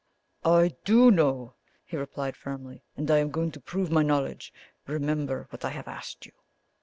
[0.43, 1.53] "I DO know,"
[1.85, 4.51] he replied firmly; "and I am going to prove my knowledge.
[4.87, 6.31] Remember what I have asked you."